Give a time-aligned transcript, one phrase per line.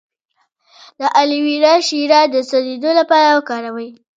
[0.99, 3.89] د الوویرا شیره د سوځیدو لپاره وکاروئ